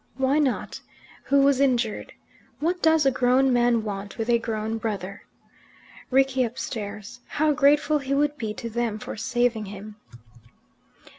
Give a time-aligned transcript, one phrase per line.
[0.17, 0.79] Why not?
[1.25, 2.13] Who was injured?
[2.59, 5.21] What does a grown up man want with a grown brother?
[6.09, 9.97] Rickie upstairs, how grateful he would be to them for saving him.